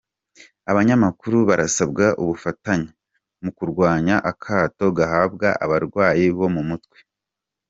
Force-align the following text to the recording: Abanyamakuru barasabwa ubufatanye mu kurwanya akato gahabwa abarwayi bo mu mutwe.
Abanyamakuru 0.71 1.37
barasabwa 1.49 2.05
ubufatanye 2.21 2.89
mu 3.43 3.51
kurwanya 3.57 4.15
akato 4.31 4.85
gahabwa 4.97 5.47
abarwayi 5.63 6.25
bo 6.37 6.47
mu 6.55 6.63
mutwe. 6.69 6.97